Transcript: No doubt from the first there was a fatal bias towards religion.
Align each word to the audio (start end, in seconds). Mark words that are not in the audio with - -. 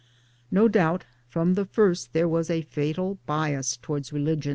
No 0.49 0.67
doubt 0.67 1.05
from 1.29 1.53
the 1.53 1.65
first 1.65 2.11
there 2.11 2.27
was 2.27 2.49
a 2.49 2.63
fatal 2.63 3.19
bias 3.27 3.77
towards 3.77 4.11
religion. 4.11 4.49